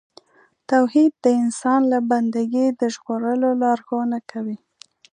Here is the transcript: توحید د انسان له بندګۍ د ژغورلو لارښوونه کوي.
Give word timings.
توحید 0.69 1.11
د 1.23 1.25
انسان 1.43 1.81
له 1.91 1.99
بندګۍ 2.09 2.67
د 2.79 2.81
ژغورلو 2.93 3.49
لارښوونه 3.61 4.17
کوي. 4.31 4.57